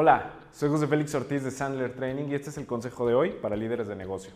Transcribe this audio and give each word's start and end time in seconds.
Hola, 0.00 0.30
soy 0.52 0.68
José 0.68 0.86
Félix 0.86 1.12
Ortiz 1.16 1.42
de 1.42 1.50
Sandler 1.50 1.92
Training 1.92 2.28
y 2.28 2.34
este 2.36 2.50
es 2.50 2.56
el 2.56 2.66
consejo 2.66 3.04
de 3.08 3.14
hoy 3.14 3.30
para 3.42 3.56
líderes 3.56 3.88
de 3.88 3.96
negocio. 3.96 4.30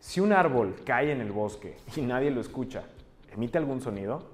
Si 0.00 0.18
un 0.18 0.32
árbol 0.32 0.74
cae 0.84 1.12
en 1.12 1.20
el 1.20 1.30
bosque 1.30 1.76
y 1.94 2.00
nadie 2.00 2.32
lo 2.32 2.40
escucha, 2.40 2.82
¿emite 3.32 3.56
algún 3.56 3.80
sonido? 3.80 4.24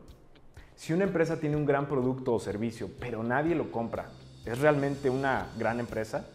Si 0.77 0.95
una 0.95 1.05
empresa 1.05 1.39
tiene 1.39 1.57
un 1.57 1.66
gran 1.66 1.89
producto 1.89 2.32
o 2.32 2.41
servicio, 2.41 2.89
pero 2.98 3.23
nadie 3.23 3.55
lo 3.55 3.71
compra, 3.71 4.12
¿es 4.46 4.59
realmente 4.61 5.11
una 5.11 5.48
gran 5.59 5.79
empresa? 5.79 6.27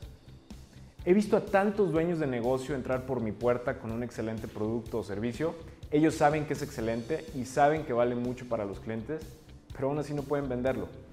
He 1.03 1.15
visto 1.15 1.35
a 1.35 1.45
tantos 1.45 1.91
dueños 1.91 2.19
de 2.19 2.27
negocio 2.27 2.75
entrar 2.75 3.07
por 3.07 3.21
mi 3.21 3.31
puerta 3.31 3.79
con 3.79 3.91
un 3.91 4.03
excelente 4.03 4.47
producto 4.47 4.99
o 4.99 5.03
servicio. 5.03 5.55
Ellos 5.89 6.13
saben 6.13 6.45
que 6.45 6.53
es 6.53 6.61
excelente 6.61 7.25
y 7.33 7.45
saben 7.45 7.85
que 7.85 7.93
vale 7.93 8.13
mucho 8.13 8.47
para 8.47 8.65
los 8.65 8.79
clientes, 8.79 9.25
pero 9.73 9.87
aún 9.87 9.97
así 9.97 10.13
no 10.13 10.21
pueden 10.21 10.47
venderlo. 10.47 11.08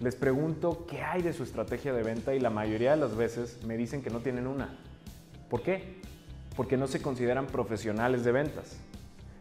Les 0.00 0.16
pregunto 0.16 0.86
qué 0.88 1.02
hay 1.02 1.20
de 1.20 1.34
su 1.34 1.42
estrategia 1.42 1.92
de 1.92 2.02
venta 2.02 2.34
y 2.34 2.40
la 2.40 2.48
mayoría 2.48 2.92
de 2.92 2.96
las 2.96 3.14
veces 3.14 3.62
me 3.66 3.76
dicen 3.76 4.00
que 4.00 4.08
no 4.08 4.20
tienen 4.20 4.46
una. 4.46 4.78
¿Por 5.50 5.62
qué? 5.62 6.00
Porque 6.56 6.78
no 6.78 6.86
se 6.86 7.02
consideran 7.02 7.46
profesionales 7.46 8.24
de 8.24 8.32
ventas. 8.32 8.78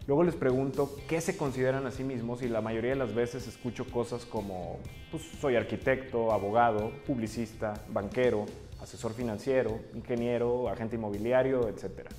Luego 0.05 0.25
les 0.25 0.35
pregunto 0.35 0.93
qué 1.07 1.21
se 1.21 1.37
consideran 1.37 1.85
a 1.87 1.91
sí 1.91 2.03
mismos 2.03 2.41
y 2.41 2.49
la 2.49 2.59
mayoría 2.59 2.89
de 2.89 2.97
las 2.97 3.15
veces 3.15 3.47
escucho 3.47 3.85
cosas 3.89 4.25
como 4.25 4.79
pues, 5.11 5.23
soy 5.39 5.55
arquitecto, 5.55 6.33
abogado, 6.33 6.91
publicista, 7.07 7.75
banquero, 7.87 8.45
asesor 8.81 9.13
financiero, 9.13 9.79
ingeniero, 9.93 10.67
agente 10.67 10.97
inmobiliario, 10.97 11.69
etc. 11.69 12.09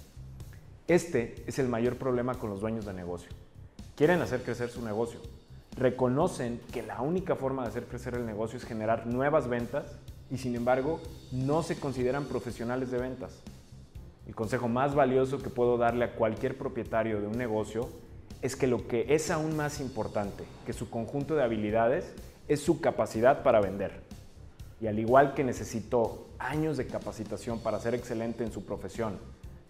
Este 0.88 1.34
es 1.46 1.58
el 1.58 1.68
mayor 1.68 1.96
problema 1.96 2.36
con 2.36 2.48
los 2.48 2.60
dueños 2.60 2.86
de 2.86 2.94
negocio. 2.94 3.28
Quieren 3.96 4.22
hacer 4.22 4.42
crecer 4.42 4.70
su 4.70 4.82
negocio, 4.82 5.20
reconocen 5.76 6.60
que 6.72 6.82
la 6.82 7.00
única 7.00 7.36
forma 7.36 7.62
de 7.62 7.68
hacer 7.68 7.84
crecer 7.84 8.14
el 8.14 8.26
negocio 8.26 8.58
es 8.58 8.64
generar 8.64 9.06
nuevas 9.06 9.48
ventas 9.48 9.98
y 10.30 10.38
sin 10.38 10.54
embargo 10.54 11.00
no 11.32 11.62
se 11.62 11.78
consideran 11.78 12.24
profesionales 12.24 12.90
de 12.90 12.98
ventas. 12.98 13.42
El 14.26 14.34
consejo 14.34 14.68
más 14.68 14.94
valioso 14.94 15.38
que 15.38 15.50
puedo 15.50 15.76
darle 15.76 16.04
a 16.04 16.14
cualquier 16.14 16.56
propietario 16.56 17.20
de 17.20 17.26
un 17.26 17.36
negocio 17.36 17.88
es 18.42 18.56
que 18.56 18.66
lo 18.66 18.86
que 18.86 19.06
es 19.14 19.30
aún 19.30 19.56
más 19.56 19.80
importante 19.80 20.44
que 20.64 20.72
su 20.72 20.88
conjunto 20.88 21.34
de 21.34 21.42
habilidades 21.42 22.12
es 22.48 22.60
su 22.60 22.80
capacidad 22.80 23.42
para 23.42 23.60
vender. 23.60 24.00
Y 24.80 24.86
al 24.86 24.98
igual 24.98 25.34
que 25.34 25.44
necesitó 25.44 26.28
años 26.38 26.76
de 26.76 26.86
capacitación 26.86 27.60
para 27.60 27.80
ser 27.80 27.94
excelente 27.94 28.44
en 28.44 28.52
su 28.52 28.64
profesión, 28.64 29.18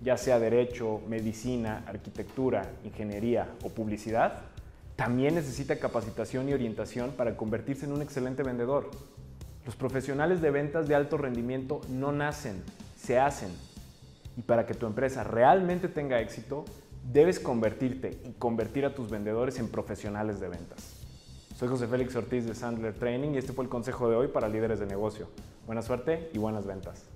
ya 0.00 0.16
sea 0.16 0.38
derecho, 0.38 1.00
medicina, 1.08 1.82
arquitectura, 1.86 2.70
ingeniería 2.84 3.48
o 3.64 3.70
publicidad, 3.70 4.42
también 5.00 5.34
necesita 5.34 5.78
capacitación 5.78 6.50
y 6.50 6.52
orientación 6.52 7.12
para 7.12 7.34
convertirse 7.34 7.86
en 7.86 7.92
un 7.92 8.02
excelente 8.02 8.42
vendedor. 8.42 8.90
Los 9.64 9.74
profesionales 9.74 10.42
de 10.42 10.50
ventas 10.50 10.88
de 10.88 10.94
alto 10.94 11.16
rendimiento 11.16 11.80
no 11.88 12.12
nacen, 12.12 12.62
se 12.98 13.18
hacen. 13.18 13.48
Y 14.36 14.42
para 14.42 14.66
que 14.66 14.74
tu 14.74 14.84
empresa 14.84 15.24
realmente 15.24 15.88
tenga 15.88 16.20
éxito, 16.20 16.66
debes 17.10 17.40
convertirte 17.40 18.20
y 18.26 18.32
convertir 18.32 18.84
a 18.84 18.94
tus 18.94 19.08
vendedores 19.08 19.58
en 19.58 19.70
profesionales 19.70 20.38
de 20.38 20.48
ventas. 20.48 20.96
Soy 21.58 21.68
José 21.68 21.86
Félix 21.86 22.14
Ortiz 22.14 22.44
de 22.44 22.54
Sandler 22.54 22.92
Training 22.92 23.30
y 23.30 23.38
este 23.38 23.54
fue 23.54 23.64
el 23.64 23.70
consejo 23.70 24.10
de 24.10 24.16
hoy 24.16 24.28
para 24.28 24.50
líderes 24.50 24.80
de 24.80 24.86
negocio. 24.86 25.28
Buena 25.64 25.80
suerte 25.80 26.28
y 26.34 26.36
buenas 26.36 26.66
ventas. 26.66 27.06